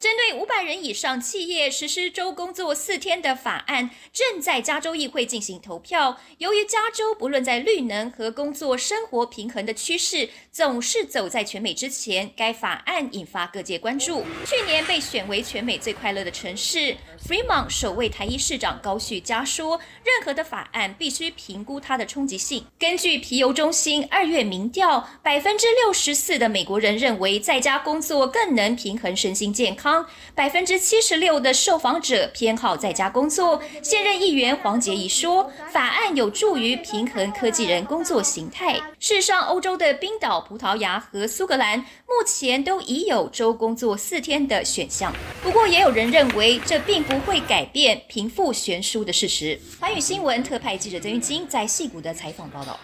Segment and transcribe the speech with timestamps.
[0.00, 6.20] 针对五百人以上企业实施周工作四天的法案，正在加州议会进行投票。
[6.38, 14.24] 由于加州不论在绿能和工作生活平衡的趋势总是走在全美之前，该法案引发各界关注。
[14.46, 29.87] 去年被选为全美最快乐的城市，Fremont 首位台裔市长高旭佳说：“任何的法案必须评估它的冲击性。”根据皮尤中心二月民调，百分之六十四的美国人认为在家工作更能平衡身心健康。
[30.34, 33.60] 百分之七十六的受访者偏好在家工作。
[33.82, 38.74] 现任议员黄捷宜说，法案有助于平衡科技人工作形态。
[38.98, 45.12] 事实上，欧洲的冰岛、葡萄牙和苏格兰目前都已有周工作四天的选项。
[45.42, 49.58] 不过，也有人认为这并不会改变贫富悬殊的事实。
[49.80, 52.78] 寰宇新闻特派记者曾玉金在矽谷的采访报道。